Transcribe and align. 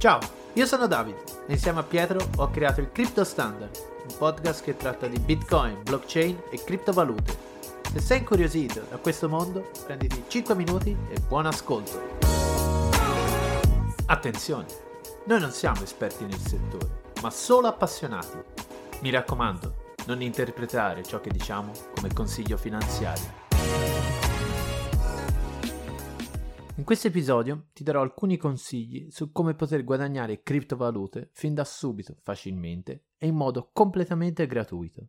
Ciao, 0.00 0.18
io 0.54 0.64
sono 0.64 0.86
Davide 0.86 1.22
e 1.46 1.52
insieme 1.52 1.80
a 1.80 1.82
Pietro 1.82 2.26
ho 2.38 2.50
creato 2.50 2.80
il 2.80 2.90
Crypto 2.90 3.22
Standard, 3.22 3.78
un 4.08 4.16
podcast 4.16 4.64
che 4.64 4.74
tratta 4.74 5.06
di 5.06 5.18
Bitcoin, 5.18 5.82
blockchain 5.82 6.44
e 6.50 6.64
criptovalute. 6.64 7.36
Se 7.92 8.00
sei 8.00 8.18
incuriosito 8.20 8.86
da 8.88 8.96
questo 8.96 9.28
mondo, 9.28 9.70
prenditi 9.84 10.24
5 10.26 10.54
minuti 10.54 10.96
e 11.10 11.20
buon 11.28 11.44
ascolto. 11.44 12.00
Attenzione, 14.06 14.64
noi 15.24 15.38
non 15.38 15.50
siamo 15.50 15.82
esperti 15.82 16.24
nel 16.24 16.38
settore, 16.38 17.02
ma 17.20 17.28
solo 17.28 17.66
appassionati. 17.66 18.38
Mi 19.00 19.10
raccomando, 19.10 19.92
non 20.06 20.22
interpretare 20.22 21.04
ciò 21.04 21.20
che 21.20 21.28
diciamo 21.28 21.72
come 21.94 22.10
consiglio 22.14 22.56
finanziario. 22.56 24.29
In 26.80 26.86
questo 26.86 27.08
episodio 27.08 27.66
ti 27.74 27.84
darò 27.84 28.00
alcuni 28.00 28.38
consigli 28.38 29.10
su 29.10 29.32
come 29.32 29.54
poter 29.54 29.84
guadagnare 29.84 30.42
criptovalute 30.42 31.28
fin 31.34 31.52
da 31.52 31.62
subito, 31.62 32.16
facilmente 32.22 33.08
e 33.18 33.26
in 33.26 33.34
modo 33.34 33.68
completamente 33.70 34.46
gratuito. 34.46 35.08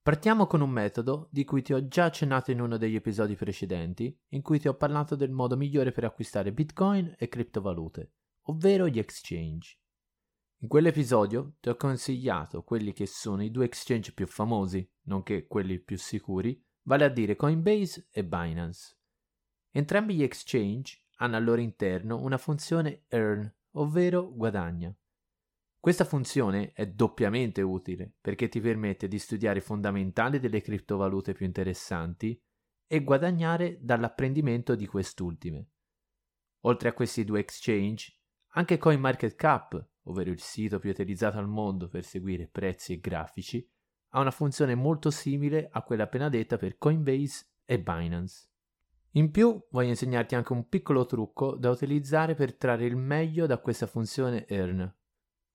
Partiamo 0.00 0.46
con 0.46 0.62
un 0.62 0.70
metodo 0.70 1.28
di 1.30 1.44
cui 1.44 1.60
ti 1.60 1.74
ho 1.74 1.86
già 1.88 2.06
accennato 2.06 2.52
in 2.52 2.62
uno 2.62 2.78
degli 2.78 2.94
episodi 2.94 3.34
precedenti, 3.34 4.18
in 4.28 4.40
cui 4.40 4.58
ti 4.58 4.66
ho 4.66 4.72
parlato 4.76 5.14
del 5.14 5.30
modo 5.30 5.58
migliore 5.58 5.92
per 5.92 6.04
acquistare 6.04 6.54
bitcoin 6.54 7.16
e 7.18 7.28
criptovalute, 7.28 8.12
ovvero 8.44 8.88
gli 8.88 8.98
exchange. 8.98 9.78
In 10.60 10.68
quell'episodio 10.68 11.56
ti 11.60 11.68
ho 11.68 11.76
consigliato 11.76 12.62
quelli 12.62 12.94
che 12.94 13.04
sono 13.04 13.42
i 13.42 13.50
due 13.50 13.66
exchange 13.66 14.14
più 14.14 14.26
famosi, 14.26 14.90
nonché 15.02 15.46
quelli 15.46 15.80
più 15.80 15.98
sicuri, 15.98 16.58
vale 16.84 17.04
a 17.04 17.10
dire 17.10 17.36
Coinbase 17.36 18.08
e 18.10 18.24
Binance. 18.24 18.97
Entrambi 19.78 20.16
gli 20.16 20.24
exchange 20.24 20.98
hanno 21.18 21.36
al 21.36 21.44
loro 21.44 21.60
interno 21.60 22.20
una 22.20 22.36
funzione 22.36 23.04
earn, 23.06 23.48
ovvero 23.74 24.34
guadagna. 24.34 24.92
Questa 25.78 26.04
funzione 26.04 26.72
è 26.72 26.88
doppiamente 26.88 27.62
utile 27.62 28.12
perché 28.20 28.48
ti 28.48 28.60
permette 28.60 29.06
di 29.06 29.20
studiare 29.20 29.60
i 29.60 29.62
fondamentali 29.62 30.40
delle 30.40 30.62
criptovalute 30.62 31.32
più 31.32 31.46
interessanti 31.46 32.42
e 32.88 33.04
guadagnare 33.04 33.78
dall'apprendimento 33.80 34.74
di 34.74 34.84
quest'ultime. 34.84 35.68
Oltre 36.62 36.88
a 36.88 36.92
questi 36.92 37.24
due 37.24 37.38
exchange, 37.38 38.18
anche 38.54 38.78
CoinMarketCap, 38.78 39.90
ovvero 40.06 40.30
il 40.30 40.40
sito 40.40 40.80
più 40.80 40.90
utilizzato 40.90 41.38
al 41.38 41.46
mondo 41.46 41.86
per 41.86 42.02
seguire 42.02 42.48
prezzi 42.48 42.94
e 42.94 42.98
grafici, 42.98 43.64
ha 44.08 44.18
una 44.18 44.32
funzione 44.32 44.74
molto 44.74 45.12
simile 45.12 45.68
a 45.70 45.84
quella 45.84 46.02
appena 46.02 46.28
detta 46.28 46.56
per 46.56 46.78
Coinbase 46.78 47.46
e 47.64 47.78
Binance. 47.78 48.48
In 49.18 49.32
più 49.32 49.60
voglio 49.70 49.88
insegnarti 49.88 50.36
anche 50.36 50.52
un 50.52 50.68
piccolo 50.68 51.04
trucco 51.04 51.56
da 51.56 51.70
utilizzare 51.70 52.36
per 52.36 52.54
trarre 52.54 52.86
il 52.86 52.94
meglio 52.94 53.46
da 53.46 53.58
questa 53.58 53.88
funzione 53.88 54.46
earn. 54.46 54.94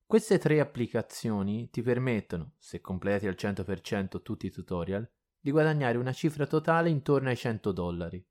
Queste 0.06 0.38
tre 0.38 0.60
applicazioni 0.60 1.70
ti 1.70 1.82
permettono, 1.82 2.56
se 2.58 2.82
completi 2.82 3.26
al 3.26 3.36
100% 3.38 4.22
tutti 4.22 4.48
i 4.48 4.52
tutorial, 4.52 5.10
di 5.40 5.50
guadagnare 5.50 5.98
una 5.98 6.12
cifra 6.12 6.46
totale 6.46 6.90
intorno 6.90 7.30
ai 7.30 7.38
100 7.38 7.72
dollari. 7.72 8.28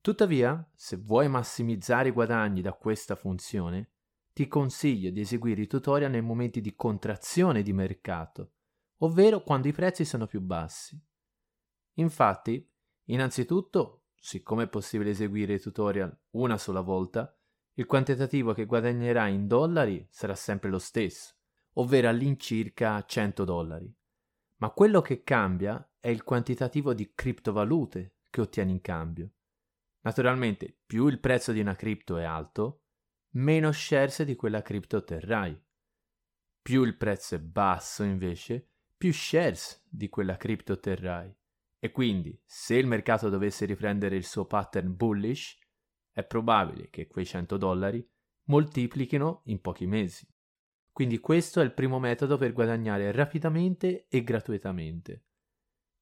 Tuttavia, 0.00 0.66
se 0.74 0.96
vuoi 0.96 1.28
massimizzare 1.28 2.08
i 2.08 2.12
guadagni 2.12 2.62
da 2.62 2.72
questa 2.72 3.14
funzione, 3.14 3.90
ti 4.32 4.48
consiglio 4.48 5.10
di 5.10 5.20
eseguire 5.20 5.60
i 5.60 5.66
tutorial 5.66 6.10
nei 6.10 6.22
momenti 6.22 6.62
di 6.62 6.74
contrazione 6.74 7.62
di 7.62 7.74
mercato, 7.74 8.52
ovvero 9.00 9.42
quando 9.42 9.68
i 9.68 9.72
prezzi 9.72 10.06
sono 10.06 10.26
più 10.26 10.40
bassi. 10.40 10.98
Infatti, 11.96 12.66
innanzitutto 13.08 13.95
siccome 14.26 14.64
è 14.64 14.68
possibile 14.68 15.10
eseguire 15.10 15.54
i 15.54 15.60
tutorial 15.60 16.12
una 16.30 16.58
sola 16.58 16.80
volta, 16.80 17.32
il 17.74 17.86
quantitativo 17.86 18.54
che 18.54 18.64
guadagnerai 18.64 19.32
in 19.32 19.46
dollari 19.46 20.04
sarà 20.10 20.34
sempre 20.34 20.68
lo 20.68 20.80
stesso, 20.80 21.36
ovvero 21.74 22.08
all'incirca 22.08 23.04
100 23.04 23.44
dollari. 23.44 23.96
Ma 24.56 24.70
quello 24.70 25.00
che 25.00 25.22
cambia 25.22 25.92
è 26.00 26.08
il 26.08 26.24
quantitativo 26.24 26.92
di 26.92 27.12
criptovalute 27.14 28.16
che 28.28 28.40
ottieni 28.40 28.72
in 28.72 28.80
cambio. 28.80 29.30
Naturalmente, 30.00 30.76
più 30.84 31.06
il 31.06 31.20
prezzo 31.20 31.52
di 31.52 31.60
una 31.60 31.76
cripto 31.76 32.16
è 32.16 32.24
alto, 32.24 32.86
meno 33.34 33.70
shares 33.70 34.24
di 34.24 34.34
quella 34.34 34.60
cripto 34.60 34.96
otterrai. 34.96 35.56
Più 36.62 36.82
il 36.82 36.96
prezzo 36.96 37.36
è 37.36 37.38
basso, 37.38 38.02
invece, 38.02 38.70
più 38.96 39.12
shares 39.12 39.84
di 39.88 40.08
quella 40.08 40.36
cripto 40.36 40.72
otterrai. 40.72 41.32
E 41.78 41.90
quindi, 41.90 42.40
se 42.44 42.76
il 42.76 42.86
mercato 42.86 43.28
dovesse 43.28 43.64
riprendere 43.64 44.16
il 44.16 44.24
suo 44.24 44.46
pattern 44.46 44.94
bullish, 44.94 45.58
è 46.10 46.24
probabile 46.24 46.88
che 46.88 47.06
quei 47.06 47.26
100 47.26 47.56
dollari 47.56 48.06
moltiplichino 48.44 49.42
in 49.46 49.60
pochi 49.60 49.86
mesi. 49.86 50.26
Quindi 50.90 51.18
questo 51.18 51.60
è 51.60 51.64
il 51.64 51.74
primo 51.74 51.98
metodo 51.98 52.38
per 52.38 52.52
guadagnare 52.52 53.12
rapidamente 53.12 54.06
e 54.08 54.22
gratuitamente. 54.22 55.24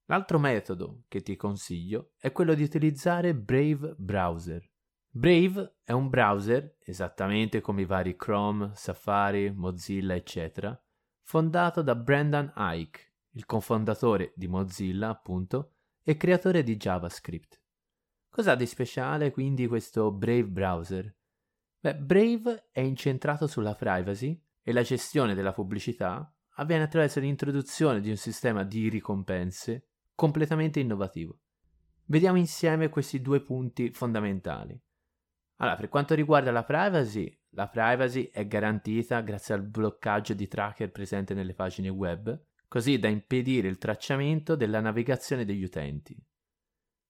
L'altro 0.06 0.38
metodo 0.38 1.04
che 1.08 1.22
ti 1.22 1.34
consiglio 1.34 2.12
è 2.18 2.30
quello 2.30 2.54
di 2.54 2.62
utilizzare 2.62 3.34
Brave 3.34 3.94
Browser. 3.96 4.70
Brave 5.08 5.78
è 5.82 5.92
un 5.92 6.08
browser, 6.08 6.76
esattamente 6.80 7.60
come 7.60 7.82
i 7.82 7.86
vari 7.86 8.14
Chrome, 8.16 8.72
Safari, 8.74 9.50
Mozilla, 9.50 10.14
eccetera, 10.14 10.78
fondato 11.22 11.82
da 11.82 11.94
Brendan 11.94 12.52
Ike, 12.56 13.13
il 13.34 13.46
cofondatore 13.46 14.32
di 14.34 14.48
Mozilla, 14.48 15.08
appunto, 15.08 15.74
e 16.02 16.16
creatore 16.16 16.62
di 16.62 16.76
JavaScript. 16.76 17.60
Cos'ha 18.28 18.54
di 18.54 18.66
speciale 18.66 19.30
quindi 19.30 19.66
questo 19.66 20.10
Brave 20.10 20.46
browser? 20.46 21.14
Beh, 21.80 21.96
Brave 21.96 22.68
è 22.70 22.80
incentrato 22.80 23.46
sulla 23.46 23.74
privacy 23.74 24.40
e 24.62 24.72
la 24.72 24.82
gestione 24.82 25.34
della 25.34 25.52
pubblicità 25.52 26.32
avviene 26.56 26.84
attraverso 26.84 27.20
l'introduzione 27.20 28.00
di 28.00 28.10
un 28.10 28.16
sistema 28.16 28.64
di 28.64 28.88
ricompense 28.88 29.88
completamente 30.14 30.80
innovativo. 30.80 31.40
Vediamo 32.06 32.38
insieme 32.38 32.88
questi 32.88 33.20
due 33.20 33.40
punti 33.40 33.90
fondamentali. 33.90 34.78
Allora, 35.56 35.76
per 35.76 35.88
quanto 35.88 36.14
riguarda 36.14 36.50
la 36.50 36.64
privacy, 36.64 37.40
la 37.50 37.68
privacy 37.68 38.30
è 38.32 38.46
garantita 38.46 39.20
grazie 39.20 39.54
al 39.54 39.62
bloccaggio 39.62 40.34
di 40.34 40.46
tracker 40.48 40.90
presente 40.90 41.34
nelle 41.34 41.54
pagine 41.54 41.88
web 41.88 42.40
così 42.74 42.98
da 42.98 43.06
impedire 43.06 43.68
il 43.68 43.78
tracciamento 43.78 44.56
della 44.56 44.80
navigazione 44.80 45.44
degli 45.44 45.62
utenti. 45.62 46.20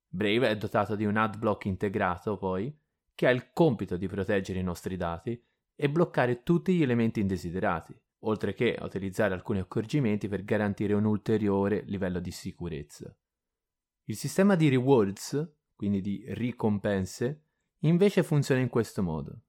Brave 0.06 0.50
è 0.50 0.56
dotato 0.58 0.94
di 0.94 1.06
un 1.06 1.16
adblock 1.16 1.64
integrato, 1.64 2.36
poi, 2.36 2.78
che 3.14 3.26
ha 3.26 3.30
il 3.30 3.50
compito 3.50 3.97
di 3.97 4.06
proteggere 4.06 4.58
i 4.58 4.62
nostri 4.62 4.98
dati 4.98 5.42
e 5.74 5.88
bloccare 5.88 6.42
tutti 6.42 6.74
gli 6.74 6.82
elementi 6.82 7.20
indesiderati, 7.20 7.98
oltre 8.24 8.53
che 8.53 8.76
utilizzare 8.78 9.32
alcuni 9.32 9.60
accorgimenti 9.60 10.28
per 10.28 10.44
garantire 10.44 10.92
un 10.92 11.06
ulteriore 11.06 11.82
livello 11.86 12.20
di 12.20 12.30
sicurezza. 12.30 13.16
Il 14.04 14.16
sistema 14.16 14.56
di 14.56 14.69
rewards, 14.69 15.50
quindi 15.74 16.03
di 16.03 16.26
ricompense, 16.34 17.44
invece 17.84 18.22
funziona 18.22 18.60
in 18.60 18.69
questo 18.69 19.03
modo. 19.03 19.44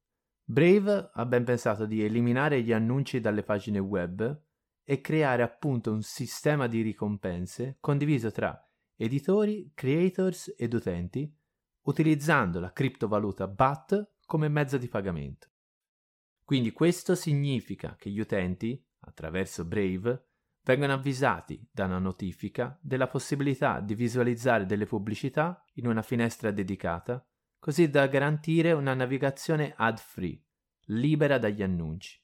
Brave 0.45 1.09
ha 1.11 1.25
ben 1.25 1.43
pensato 1.43 1.85
di 1.85 2.01
eliminare 2.01 2.61
gli 2.61 2.71
annunci 2.71 3.19
dalle 3.19 3.43
pagine 3.43 3.79
web 3.79 4.43
e 4.87 5.01
creare 5.01 5.41
appunto 5.41 5.91
un 5.91 6.03
sistema 6.03 6.67
di 6.67 6.81
ricompense 6.81 7.77
condiviso 7.79 8.31
tra 8.31 8.57
editori, 8.95 9.71
creators 9.73 10.53
ed 10.55 10.73
utenti, 10.73 11.35
utilizzando 11.81 12.59
la 12.59 12.71
criptovaluta 12.71 13.47
BAT 13.47 14.13
come 14.25 14.47
mezzo 14.47 14.77
di 14.77 14.87
pagamento. 14.87 15.49
Quindi 16.43 16.71
questo 16.71 17.15
significa 17.15 17.95
che 17.97 18.11
gli 18.11 18.19
utenti, 18.19 18.81
attraverso 18.99 19.65
Brave, 19.65 20.27
vengono 20.63 20.93
avvisati 20.93 21.67
da 21.71 21.85
una 21.85 21.99
notifica 21.99 22.77
della 22.81 23.07
possibilità 23.07 23.79
di 23.79 23.95
visualizzare 23.95 24.65
delle 24.65 24.85
pubblicità 24.85 25.63
in 25.73 25.87
una 25.87 26.03
finestra 26.03 26.51
dedicata, 26.51 27.27
così 27.59 27.89
da 27.89 28.05
garantire 28.07 28.71
una 28.71 28.93
navigazione 28.93 29.73
ad-free, 29.75 30.39
libera 30.85 31.39
dagli 31.39 31.63
annunci. 31.63 32.23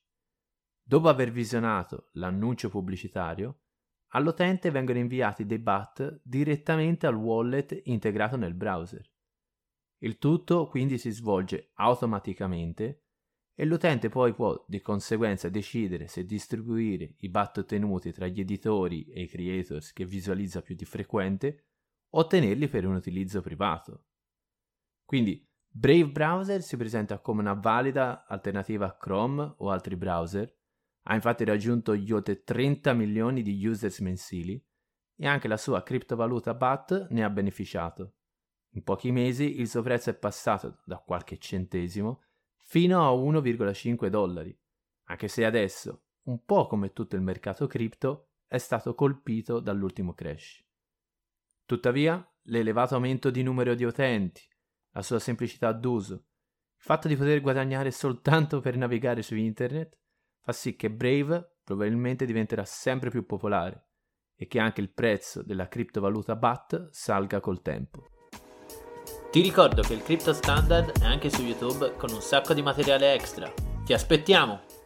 Dopo 0.91 1.07
aver 1.07 1.31
visionato 1.31 2.09
l'annuncio 2.15 2.67
pubblicitario, 2.67 3.61
all'utente 4.09 4.71
vengono 4.71 4.99
inviati 4.99 5.45
dei 5.45 5.57
BAT 5.57 6.19
direttamente 6.21 7.07
al 7.07 7.15
wallet 7.15 7.83
integrato 7.85 8.35
nel 8.35 8.53
browser. 8.53 9.09
Il 9.99 10.17
tutto 10.17 10.67
quindi 10.67 10.97
si 10.97 11.09
svolge 11.11 11.71
automaticamente 11.75 13.05
e 13.55 13.63
l'utente 13.63 14.09
poi 14.09 14.33
può 14.33 14.61
di 14.67 14.81
conseguenza 14.81 15.47
decidere 15.47 16.07
se 16.07 16.25
distribuire 16.25 17.13
i 17.19 17.29
BAT 17.29 17.59
ottenuti 17.59 18.11
tra 18.11 18.27
gli 18.27 18.41
editori 18.41 19.05
e 19.05 19.21
i 19.21 19.27
creators 19.29 19.93
che 19.93 20.03
visualizza 20.03 20.61
più 20.61 20.75
di 20.75 20.83
frequente 20.83 21.67
o 22.15 22.27
tenerli 22.27 22.67
per 22.67 22.85
un 22.85 22.95
utilizzo 22.95 23.39
privato. 23.39 24.07
Quindi 25.05 25.49
Brave 25.69 26.09
Browser 26.09 26.61
si 26.61 26.75
presenta 26.75 27.19
come 27.19 27.39
una 27.39 27.53
valida 27.53 28.25
alternativa 28.27 28.87
a 28.87 28.97
Chrome 28.97 29.53
o 29.59 29.69
altri 29.69 29.95
browser 29.95 30.59
ha 31.03 31.15
infatti 31.15 31.43
raggiunto 31.43 31.95
gli 31.95 32.11
oltre 32.11 32.43
30 32.43 32.93
milioni 32.93 33.41
di 33.41 33.65
users 33.65 33.99
mensili 33.99 34.63
e 35.15 35.27
anche 35.27 35.47
la 35.47 35.57
sua 35.57 35.83
criptovaluta 35.83 36.53
BAT 36.53 37.07
ne 37.09 37.23
ha 37.23 37.29
beneficiato. 37.29 38.15
In 38.71 38.83
pochi 38.83 39.11
mesi 39.11 39.59
il 39.59 39.67
suo 39.67 39.81
prezzo 39.81 40.09
è 40.09 40.13
passato 40.13 40.81
da 40.85 40.97
qualche 40.97 41.37
centesimo 41.37 42.23
fino 42.57 43.05
a 43.05 43.11
1,5 43.11 44.07
dollari, 44.07 44.57
anche 45.05 45.27
se 45.27 45.45
adesso, 45.45 46.03
un 46.23 46.45
po' 46.45 46.67
come 46.67 46.93
tutto 46.93 47.15
il 47.15 47.21
mercato 47.21 47.67
cripto, 47.67 48.29
è 48.47 48.57
stato 48.57 48.95
colpito 48.95 49.59
dall'ultimo 49.59 50.13
crash. 50.13 50.63
Tuttavia, 51.65 52.25
l'elevato 52.43 52.95
aumento 52.95 53.29
di 53.29 53.43
numero 53.43 53.75
di 53.75 53.83
utenti, 53.83 54.41
la 54.91 55.01
sua 55.01 55.19
semplicità 55.19 55.71
d'uso, 55.73 56.13
il 56.13 56.83
fatto 56.83 57.07
di 57.07 57.15
poter 57.15 57.41
guadagnare 57.41 57.91
soltanto 57.91 58.59
per 58.59 58.77
navigare 58.77 59.21
su 59.21 59.35
internet, 59.35 59.99
fa 60.41 60.51
sì 60.51 60.75
che 60.75 60.89
Brave 60.89 61.57
probabilmente 61.63 62.25
diventerà 62.25 62.65
sempre 62.65 63.09
più 63.09 63.25
popolare 63.25 63.87
e 64.35 64.47
che 64.47 64.59
anche 64.59 64.81
il 64.81 64.91
prezzo 64.91 65.43
della 65.43 65.67
criptovaluta 65.67 66.35
BAT 66.35 66.89
salga 66.91 67.39
col 67.39 67.61
tempo. 67.61 68.05
Ti 69.31 69.39
ricordo 69.39 69.81
che 69.81 69.93
il 69.93 70.03
Crypto 70.03 70.33
Standard 70.33 70.99
è 70.99 71.05
anche 71.05 71.29
su 71.29 71.41
YouTube 71.41 71.95
con 71.95 72.11
un 72.11 72.21
sacco 72.21 72.53
di 72.53 72.61
materiale 72.61 73.13
extra. 73.13 73.51
Ti 73.85 73.93
aspettiamo! 73.93 74.80